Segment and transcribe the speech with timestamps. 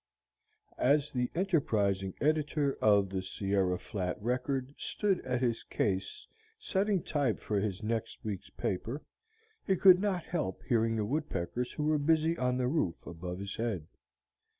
[0.79, 6.25] As the enterprising editor of the "Sierra Flat Record" stood at his case
[6.57, 9.03] setting type for his next week's paper,
[9.63, 13.57] he could not help hearing the woodpeckers who were busy on the roof above his
[13.57, 13.85] head.